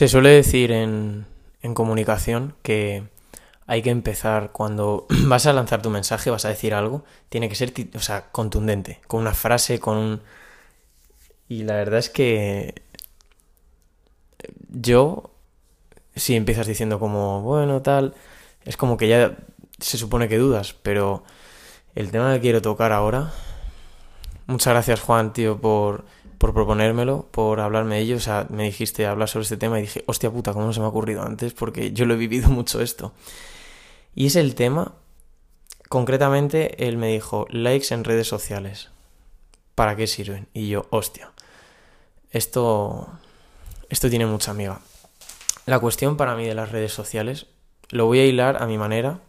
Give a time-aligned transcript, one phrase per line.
[0.00, 1.26] Se suele decir en,
[1.60, 3.02] en comunicación que
[3.66, 7.54] hay que empezar cuando vas a lanzar tu mensaje, vas a decir algo, tiene que
[7.54, 10.22] ser o sea, contundente, con una frase, con un...
[11.50, 12.80] Y la verdad es que
[14.70, 15.34] yo,
[16.16, 18.14] si empiezas diciendo como, bueno, tal,
[18.64, 19.36] es como que ya
[19.80, 21.24] se supone que dudas, pero
[21.94, 23.34] el tema que quiero tocar ahora,
[24.46, 26.06] muchas gracias Juan, tío, por,
[26.40, 29.82] por proponérmelo, por hablarme de ello, o sea, me dijiste hablar sobre este tema y
[29.82, 31.52] dije, hostia puta, ¿cómo no se me ha ocurrido antes?
[31.52, 33.12] Porque yo lo he vivido mucho esto.
[34.14, 34.94] Y es el tema,
[35.90, 38.88] concretamente, él me dijo, likes en redes sociales.
[39.74, 40.48] ¿Para qué sirven?
[40.54, 41.30] Y yo, hostia,
[42.30, 43.06] esto,
[43.90, 44.80] esto tiene mucha amiga.
[45.66, 47.48] La cuestión para mí de las redes sociales,
[47.90, 49.20] lo voy a hilar a mi manera,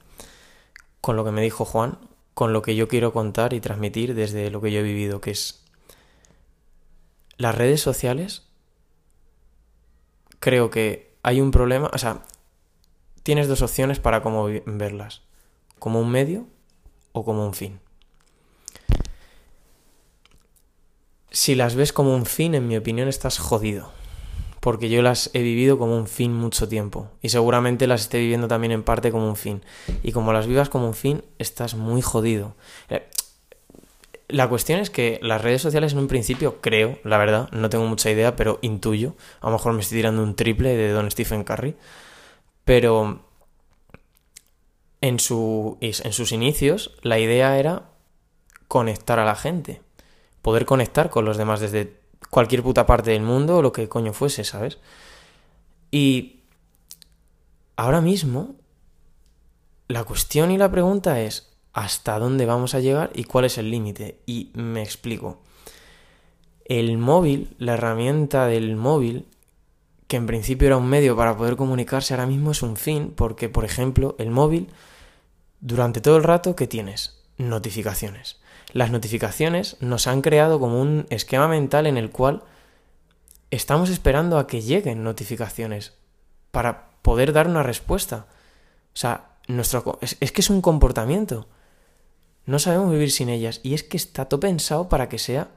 [1.01, 1.97] con lo que me dijo Juan,
[2.33, 5.31] con lo que yo quiero contar y transmitir desde lo que yo he vivido, que
[5.31, 5.60] es
[7.41, 8.43] las redes sociales,
[10.39, 12.21] creo que hay un problema, o sea,
[13.23, 15.21] tienes dos opciones para cómo verlas,
[15.79, 16.47] como un medio
[17.13, 17.79] o como un fin.
[21.31, 23.91] Si las ves como un fin, en mi opinión, estás jodido.
[24.59, 27.09] Porque yo las he vivido como un fin mucho tiempo.
[27.21, 29.63] Y seguramente las esté viviendo también en parte como un fin.
[30.03, 32.55] Y como las vivas como un fin, estás muy jodido.
[34.31, 37.85] La cuestión es que las redes sociales en un principio, creo, la verdad, no tengo
[37.85, 39.15] mucha idea, pero intuyo.
[39.41, 41.75] A lo mejor me estoy tirando un triple de Don Stephen Curry
[42.71, 43.21] pero
[45.01, 47.89] en, su, en sus inicios la idea era
[48.67, 49.81] conectar a la gente,
[50.41, 54.13] poder conectar con los demás desde cualquier puta parte del mundo o lo que coño
[54.13, 54.77] fuese, ¿sabes?
[55.91, 56.43] Y
[57.75, 58.55] ahora mismo
[59.87, 63.71] la cuestión y la pregunta es hasta dónde vamos a llegar y cuál es el
[63.71, 64.19] límite.
[64.25, 65.41] Y me explico.
[66.65, 69.27] El móvil, la herramienta del móvil,
[70.07, 73.49] que en principio era un medio para poder comunicarse, ahora mismo es un fin, porque,
[73.49, 74.69] por ejemplo, el móvil,
[75.59, 77.21] durante todo el rato, ¿qué tienes?
[77.37, 78.39] Notificaciones.
[78.73, 82.43] Las notificaciones nos han creado como un esquema mental en el cual
[83.51, 85.93] estamos esperando a que lleguen notificaciones
[86.51, 88.27] para poder dar una respuesta.
[88.93, 91.47] O sea, nuestro, es, es que es un comportamiento.
[92.51, 93.61] No sabemos vivir sin ellas.
[93.63, 95.51] Y es que está todo pensado para que sea.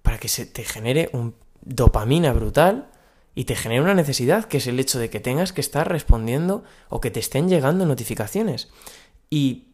[0.00, 2.90] para que se te genere un dopamina brutal
[3.34, 6.64] y te genera una necesidad, que es el hecho de que tengas que estar respondiendo
[6.88, 8.70] o que te estén llegando notificaciones.
[9.28, 9.68] Y,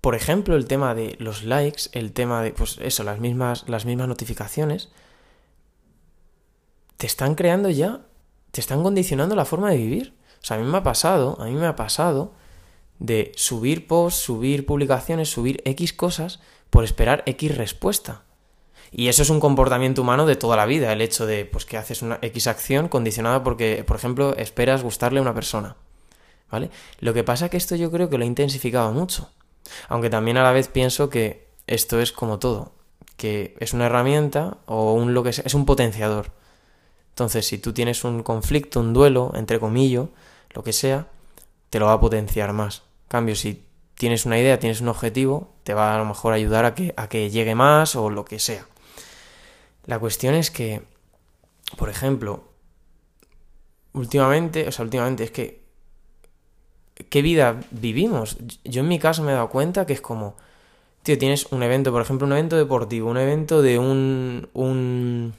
[0.00, 3.84] por ejemplo, el tema de los likes, el tema de, pues eso, las mismas, las
[3.84, 4.88] mismas notificaciones,
[6.96, 8.06] te están creando ya,
[8.52, 10.14] te están condicionando la forma de vivir.
[10.42, 12.40] O sea, a mí me ha pasado, a mí me ha pasado
[13.02, 16.38] de subir posts, subir publicaciones, subir X cosas
[16.70, 18.22] por esperar X respuesta.
[18.92, 21.76] Y eso es un comportamiento humano de toda la vida, el hecho de pues, que
[21.76, 25.76] haces una X acción condicionada porque, por ejemplo, esperas gustarle a una persona.
[26.50, 26.70] ¿Vale?
[27.00, 29.30] Lo que pasa es que esto yo creo que lo ha intensificado mucho.
[29.88, 32.72] Aunque también a la vez pienso que esto es como todo,
[33.16, 36.30] que es una herramienta o un lo que sea, es un potenciador.
[37.08, 40.06] Entonces, si tú tienes un conflicto, un duelo, entre comillas,
[40.50, 41.08] lo que sea,
[41.70, 42.82] te lo va a potenciar más.
[43.12, 43.62] Cambio, si
[43.94, 47.10] tienes una idea, tienes un objetivo, te va a lo mejor ayudar a que, a
[47.10, 48.66] que llegue más o lo que sea.
[49.84, 50.80] La cuestión es que,
[51.76, 52.48] por ejemplo,
[53.92, 55.60] últimamente, o sea, últimamente es que,
[57.10, 58.38] ¿qué vida vivimos?
[58.64, 60.38] Yo en mi caso me he dado cuenta que es como,
[61.02, 64.48] tío, tienes un evento, por ejemplo, un evento deportivo, un evento de un...
[64.54, 65.34] un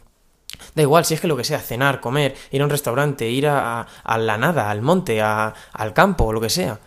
[0.76, 3.48] Da igual si es que lo que sea, cenar, comer, ir a un restaurante, ir
[3.48, 6.80] a, a la nada, al monte, al campo, o lo que sea.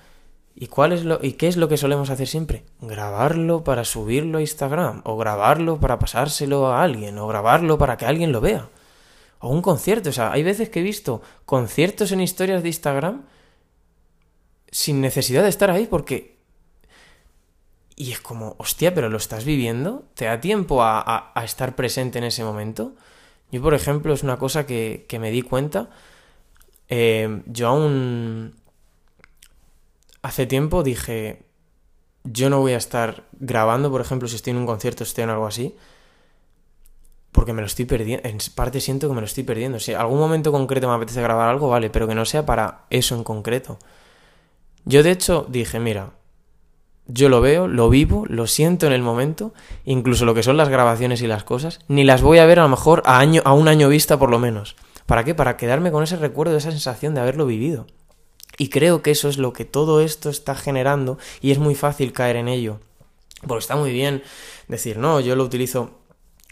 [0.59, 2.65] ¿Y, cuál es lo, ¿Y qué es lo que solemos hacer siempre?
[2.81, 8.06] Grabarlo para subirlo a Instagram, o grabarlo para pasárselo a alguien, o grabarlo para que
[8.06, 8.71] alguien lo vea.
[9.39, 13.27] O un concierto, o sea, hay veces que he visto conciertos en historias de Instagram
[14.71, 16.37] sin necesidad de estar ahí porque...
[17.94, 22.25] Y es como, hostia, pero lo estás viviendo, ¿te da tiempo a, estar presente en
[22.25, 22.94] ese momento?
[23.50, 25.91] Yo, por ejemplo, es una cosa que, que me di cuenta.
[26.88, 28.55] Eh, yo aún
[30.26, 31.46] hace tiempo dije,
[32.25, 35.31] yo no voy a estar grabando, por ejemplo, si estoy en un concierto, estoy en
[35.31, 35.76] algo así,
[37.31, 39.78] porque me lo estoy perdiendo, en parte siento que me lo estoy perdiendo.
[39.78, 43.14] Si algún momento concreto me apetece grabar algo, vale, pero que no sea para eso
[43.14, 43.78] en concreto.
[44.84, 46.14] Yo de hecho dije, mira,
[47.06, 50.69] yo lo veo, lo vivo, lo siento en el momento, incluso lo que son las
[50.69, 53.52] grabaciones y las cosas, ni las voy a ver a lo mejor a, año, a
[53.52, 54.75] un año vista por lo menos.
[55.06, 55.37] ¿Para qué?
[55.37, 57.87] Para quedarme con ese recuerdo, esa sensación de haberlo vivido.
[58.58, 62.12] Y creo que eso es lo que todo esto está generando y es muy fácil
[62.12, 62.81] caer en ello.
[63.47, 64.23] Porque está muy bien
[64.69, 65.91] decir, no, yo lo utilizo,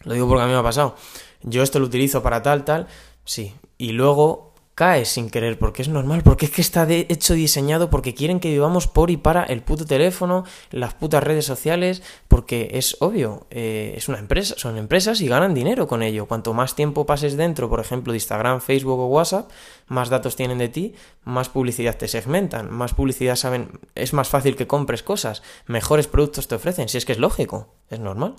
[0.05, 0.97] lo digo porque a mí me ha pasado.
[1.43, 2.87] yo esto lo utilizo para tal, tal,
[3.25, 3.55] sí.
[3.79, 7.91] Y luego caes sin querer, porque es normal, porque es que está de hecho diseñado
[7.91, 12.71] porque quieren que vivamos por y para el puto teléfono, las putas redes sociales, porque
[12.73, 16.27] es obvio, eh, es una empresa, son empresas y ganan dinero con ello.
[16.27, 19.49] Cuanto más tiempo pases dentro, por ejemplo, de Instagram, Facebook o WhatsApp,
[19.87, 24.57] más datos tienen de ti, más publicidad te segmentan, más publicidad saben, es más fácil
[24.57, 28.35] que compres cosas, mejores productos te ofrecen, si es que es lógico, es normal.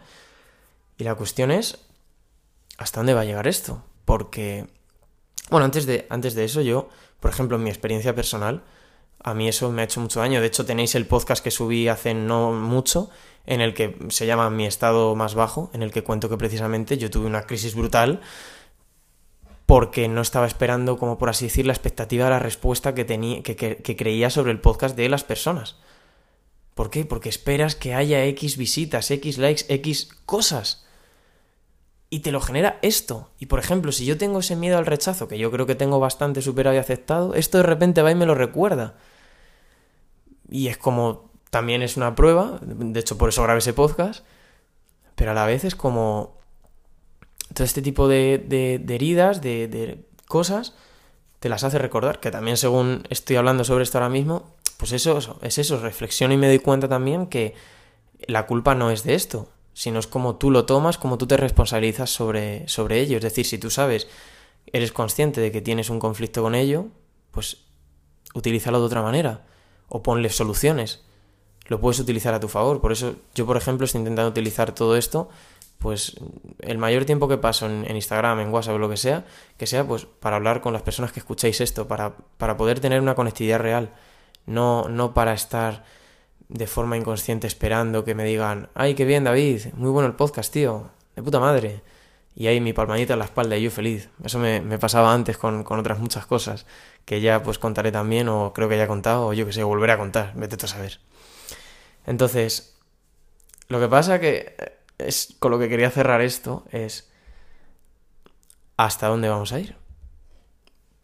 [0.98, 1.80] Y la cuestión es,
[2.78, 3.84] ¿hasta dónde va a llegar esto?
[4.04, 4.68] Porque
[5.50, 6.90] bueno, antes de, antes de eso, yo,
[7.20, 8.64] por ejemplo, en mi experiencia personal,
[9.20, 10.42] a mí eso me ha hecho mucho daño.
[10.42, 13.10] De hecho, tenéis el podcast que subí hace no mucho,
[13.46, 16.98] en el que se llama Mi estado más bajo, en el que cuento que precisamente
[16.98, 18.22] yo tuve una crisis brutal
[19.66, 23.42] porque no estaba esperando, como por así decir, la expectativa de la respuesta que, tenía,
[23.42, 25.78] que, que creía sobre el podcast de las personas.
[26.76, 27.06] ¿Por qué?
[27.06, 30.85] Porque esperas que haya X visitas, X likes, X cosas
[32.10, 33.30] y te lo genera esto.
[33.40, 36.00] Y por ejemplo, si yo tengo ese miedo al rechazo, que yo creo que tengo
[36.00, 38.96] bastante superado y aceptado, esto de repente va y me lo recuerda.
[40.50, 44.24] Y es como, también es una prueba, de hecho por eso grabé ese podcast,
[45.16, 46.38] pero a la vez es como
[47.54, 50.76] todo este tipo de, de, heridas, de, de cosas,
[51.40, 55.40] te las hace recordar, que también según estoy hablando sobre esto ahora mismo, pues eso,
[55.42, 57.56] es eso, reflexiono y me doy cuenta también que
[58.28, 61.36] la culpa no es de esto, sino es como tú lo tomas, como tú te
[61.36, 63.18] responsabilizas sobre, sobre ello.
[63.18, 64.08] Es decir, si tú sabes,
[64.72, 66.88] eres consciente de que tienes un conflicto con ello,
[67.32, 67.58] pues
[68.34, 69.46] utilízalo de otra manera
[69.90, 71.04] o ponle soluciones.
[71.68, 72.80] Lo puedes utilizar a tu favor.
[72.80, 75.28] Por eso yo, por ejemplo, estoy intentando utilizar todo esto,
[75.78, 76.16] pues
[76.60, 79.26] el mayor tiempo que paso en, Instagram, en WhatsApp o lo que sea,
[79.58, 83.02] que sea pues para hablar con las personas que escucháis esto, para, para poder tener
[83.02, 83.92] una conectividad real,
[84.46, 85.84] no, no para estar
[86.50, 90.54] de forma inconsciente esperando que me digan, ay, qué bien David, muy bueno el podcast,
[90.54, 91.82] tío, de puta madre.
[92.36, 94.10] Y ahí mi palmadita en la espalda y yo feliz.
[94.24, 96.66] Eso me, pasaba antes con, otras muchas cosas
[97.06, 99.64] que ya pues contaré también o creo que ya he contado o yo que sé,
[99.64, 101.00] volveré a contar, vete tú a saber.
[102.06, 102.78] Entonces,
[103.70, 107.10] lo que pasa que eh, es con lo que quería cerrar esto es
[108.76, 109.78] hasta dónde vamos a ir.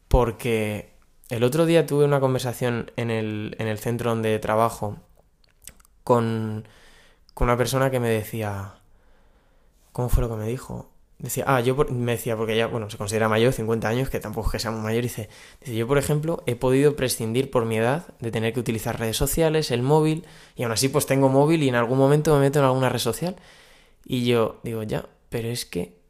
[0.09, 0.93] Porque
[1.29, 4.97] el otro día tuve una conversación en el, en el centro donde trabajo
[6.03, 6.67] con,
[7.35, 8.75] una persona que me decía,
[9.91, 10.89] ¿cómo fue lo que me dijo?
[11.17, 14.47] Decía, ah, yo me decía, porque ya, bueno, se considera mayor, 50 años, que tampoco
[14.47, 15.29] es que sea muy mayor, dice,
[15.65, 19.71] yo por ejemplo he podido prescindir por mi edad de tener que utilizar redes sociales,
[19.71, 20.25] el móvil,
[20.55, 22.99] y aún así pues tengo móvil y en algún momento me meto en alguna red
[22.99, 23.35] social.
[24.05, 26.01] Y yo digo, ya, pero es que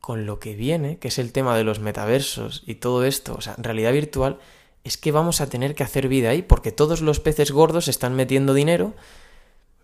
[0.00, 3.40] con lo que viene, que es el tema de los metaversos y todo esto, o
[3.40, 4.38] sea, realidad virtual,
[4.84, 8.14] es que vamos a tener que hacer vida ahí, porque todos los peces gordos están
[8.14, 8.94] metiendo dinero.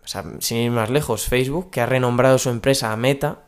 [0.03, 3.43] O sea, sin ir más lejos, Facebook, que ha renombrado su empresa a Meta,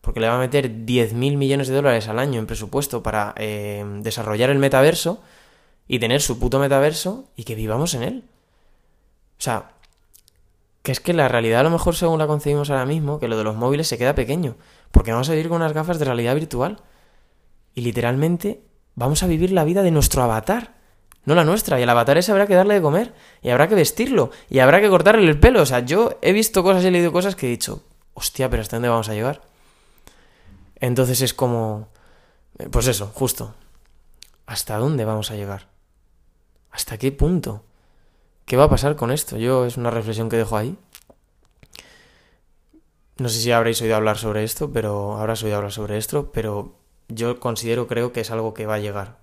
[0.00, 3.84] porque le va a meter 10.000 millones de dólares al año en presupuesto para eh,
[4.00, 5.22] desarrollar el metaverso
[5.88, 8.24] y tener su puto metaverso y que vivamos en él.
[9.38, 9.72] O sea,
[10.82, 13.36] que es que la realidad a lo mejor según la concebimos ahora mismo, que lo
[13.36, 14.56] de los móviles se queda pequeño,
[14.90, 16.80] porque vamos a vivir con unas gafas de realidad virtual
[17.74, 18.62] y literalmente
[18.94, 20.81] vamos a vivir la vida de nuestro avatar
[21.24, 21.78] no la nuestra.
[21.78, 24.80] Y al avatar ese habrá que darle de comer, y habrá que vestirlo, y habrá
[24.80, 25.62] que cortarle el pelo.
[25.62, 27.82] O sea, yo he visto cosas y he leído cosas que he dicho,
[28.14, 29.42] hostia, pero ¿hasta dónde vamos a llegar?
[30.76, 31.88] Entonces es como,
[32.58, 33.54] eh, pues eso, justo.
[34.46, 35.68] ¿Hasta dónde vamos a llegar?
[36.70, 37.64] ¿Hasta qué punto?
[38.44, 39.36] ¿Qué va a pasar con esto?
[39.36, 40.76] Yo es una reflexión que dejo ahí.
[43.18, 46.74] No sé si habréis oído hablar sobre esto, pero habrás oído hablar sobre esto, pero
[47.08, 49.21] yo considero, creo que es algo que va a llegar.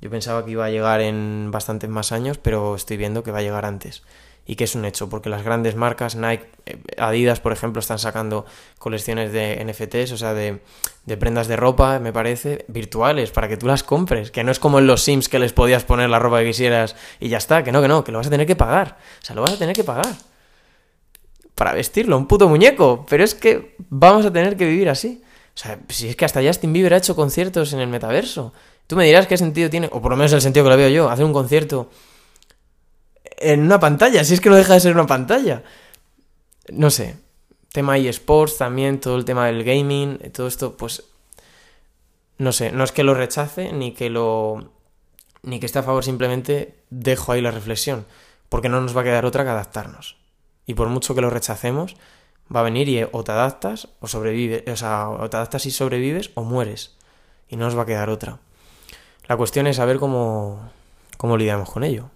[0.00, 3.38] Yo pensaba que iba a llegar en bastantes más años, pero estoy viendo que va
[3.38, 4.02] a llegar antes.
[4.46, 7.98] Y que es un hecho, porque las grandes marcas, Nike, eh, Adidas, por ejemplo, están
[7.98, 8.46] sacando
[8.78, 10.60] colecciones de NFTs, o sea, de,
[11.18, 14.30] prendas de ropa, me parece, virtuales, para que tú las compres.
[14.30, 16.96] Que no es como en los Sims que les podías poner la ropa que quisieras
[17.20, 18.96] y ya está, que no, que no, que lo vas a tener que pagar.
[19.22, 20.16] O sea, lo vas a tener que pagar.
[21.54, 23.04] Para vestirlo, un puto muñeco.
[23.08, 25.22] Pero es que vamos a tener que vivir así.
[25.54, 28.54] O sea, si es que hasta Justin Bieber ha hecho conciertos en el metaverso.
[28.90, 30.88] Tú me dirás qué sentido tiene, o por lo menos el sentido que lo veo
[30.88, 31.90] yo, hacer un concierto
[33.36, 35.62] en una pantalla, si es que no deja de ser una pantalla.
[36.72, 37.14] No sé,
[37.72, 41.04] tema eSports también, todo el tema del gaming, todo esto, pues
[42.38, 44.72] no sé, no es que lo rechace ni que lo
[45.44, 48.06] ni que esté a favor, simplemente dejo ahí la reflexión,
[48.48, 50.16] porque no nos va a quedar otra que adaptarnos.
[50.66, 51.94] Y por mucho que lo rechacemos,
[52.52, 55.70] va a venir y o te adaptas o sobrevives, o sea, o te adaptas y
[55.70, 56.96] sobrevives o mueres.
[57.48, 58.40] Y no nos va a quedar otra.
[59.30, 60.72] La cuestión es saber cómo,
[61.16, 62.10] cómo lidiamos con ello.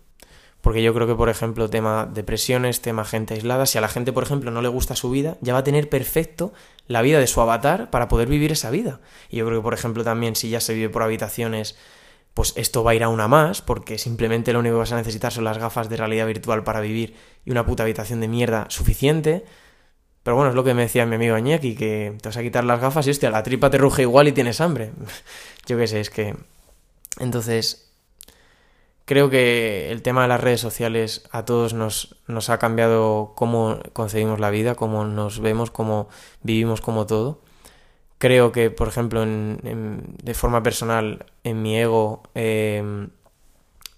[0.61, 4.13] Porque yo creo que, por ejemplo, tema depresiones, tema gente aislada, si a la gente,
[4.13, 6.53] por ejemplo, no le gusta su vida, ya va a tener perfecto
[6.89, 9.01] la vida de su avatar para poder vivir esa vida.
[9.31, 11.77] Y yo creo que, por ejemplo, también si ya se vive por habitaciones,
[12.35, 14.97] pues esto va a ir a una más, porque simplemente lo único que vas a
[14.97, 18.67] necesitar son las gafas de realidad virtual para vivir y una puta habitación de mierda
[18.71, 19.45] suficiente.
[20.25, 22.65] Pero bueno, es lo que me decía mi amigo Añeki, que te vas a quitar
[22.65, 24.91] las gafas y hostia, la tripa te ruge igual y tienes hambre.
[25.69, 26.35] Yo qué sé, es que...
[27.19, 27.91] Entonces,
[29.05, 33.79] creo que el tema de las redes sociales a todos nos, nos ha cambiado cómo
[33.93, 36.09] concebimos la vida, cómo nos vemos, cómo
[36.43, 37.41] vivimos como todo
[38.25, 43.11] creo que, por ejemplo, en, de forma personal, en mi ego, em,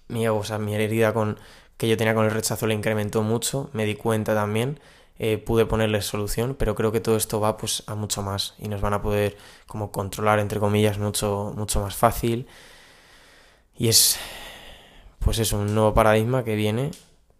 [0.09, 1.39] mi ego, o sea, mi herida con,
[1.77, 4.79] que yo tenía con el rechazo le incrementó mucho, me di cuenta también,
[5.19, 8.67] eh, pude ponerle solución, pero creo que todo esto va pues a mucho más y
[8.67, 12.47] nos van a poder como controlar, entre comillas, mucho, mucho más fácil.
[13.77, 14.17] Y es,
[15.19, 16.91] pues es un nuevo paradigma que viene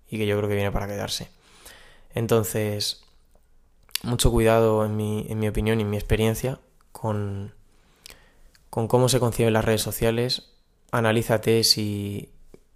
[0.10, 1.30] y que yo creo que viene para quedarse.
[2.14, 3.04] Entonces,
[4.04, 6.60] mucho cuidado en mi, en mi opinión y en mi experiencia
[6.92, 7.54] con,
[8.70, 10.52] con cómo se conciben las redes sociales,
[10.92, 12.32] analízate si,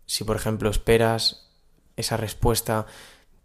[0.05, 1.49] si, por ejemplo, esperas
[1.95, 2.85] esa respuesta,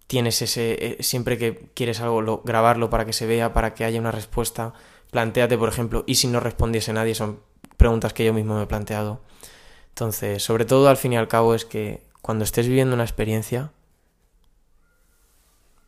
[0.07, 4.01] tienes ese, eh, siempre que quieres algo, grabarlo para que se vea, para que haya
[4.01, 4.73] una respuesta,
[5.11, 7.41] planteate, por ejemplo, y si no respondiese nadie, son
[7.77, 9.21] preguntas que yo mismo me he planteado.
[9.97, 13.73] Entonces, sobre todo, al fin y al cabo, es que cuando estés viviendo una experiencia,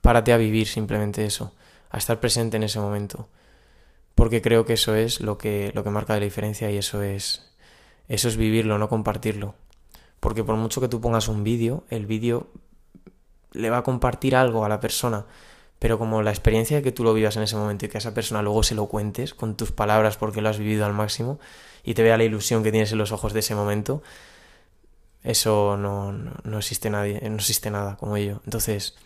[0.00, 1.54] párate a vivir simplemente eso,
[1.90, 3.28] a estar presente en ese momento
[4.18, 7.52] porque creo que eso es lo que, lo que marca la diferencia y eso es,
[8.08, 9.54] eso es vivirlo, no compartirlo.
[10.18, 12.48] Porque por mucho que tú pongas un vídeo, el vídeo
[13.52, 15.26] le va a compartir algo a la persona,
[15.78, 18.00] pero como la experiencia de que tú lo vivas en ese momento y que a
[18.00, 21.38] esa persona luego se lo cuentes con tus palabras porque lo has vivido al máximo
[21.84, 24.02] y te vea la ilusión que tienes en los ojos de ese momento,
[25.22, 28.40] eso no, no existe nadie, no existe nada como ello.
[28.44, 28.96] Entonces,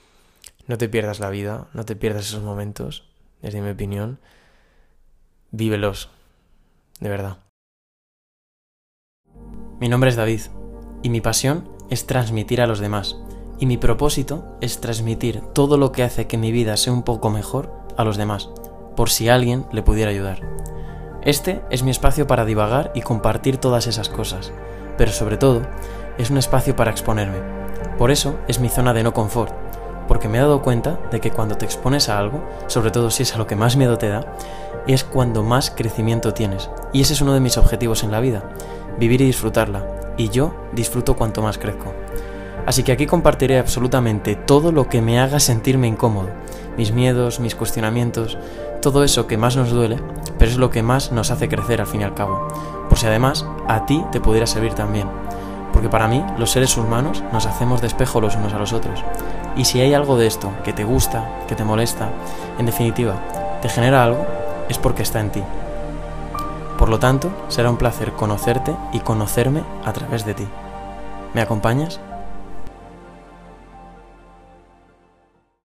[0.67, 3.09] no te pierdas la vida, no te pierdas esos momentos,
[3.41, 4.19] desde mi opinión
[5.51, 6.11] vívelos,
[7.01, 7.39] de verdad.
[9.79, 10.41] Mi nombre es David
[11.03, 13.17] y mi pasión es transmitir a los demás
[13.63, 17.31] y mi propósito es transmitir todo lo que hace que mi vida sea un poco
[17.31, 18.51] mejor a los demás,
[18.97, 20.41] por si alguien le pudiera ayudar.
[21.23, 24.53] Este es mi espacio para divagar y compartir todas esas cosas,
[24.99, 25.63] pero sobre todo
[26.19, 27.39] es un espacio para exponerme.
[27.99, 29.55] Por eso es mi zona de no confort,
[30.09, 33.23] porque me he dado cuenta de que cuando te expones a algo, sobre todo si
[33.23, 34.35] es a lo que más miedo te da,
[34.89, 36.69] es cuando más crecimiento tienes.
[36.93, 38.43] Y ese es uno de mis objetivos en la vida,
[38.99, 40.15] vivir y disfrutarla.
[40.17, 41.93] Y yo disfruto cuanto más crezco.
[42.73, 46.31] Así que aquí compartiré absolutamente todo lo que me haga sentirme incómodo,
[46.79, 48.39] mis miedos, mis cuestionamientos,
[48.81, 49.99] todo eso que más nos duele,
[50.39, 52.49] pero es lo que más nos hace crecer al fin y al cabo.
[52.89, 55.07] Por si además a ti te pudiera servir también.
[55.71, 59.05] Porque para mí, los seres humanos nos hacemos de espejo los unos a los otros.
[59.55, 62.09] Y si hay algo de esto que te gusta, que te molesta,
[62.59, 63.17] en definitiva,
[63.61, 64.25] te genera algo,
[64.71, 65.43] es porque está en ti.
[66.79, 70.49] Por lo tanto, será un placer conocerte y conocerme a través de ti.
[71.35, 72.01] ¿Me acompañas?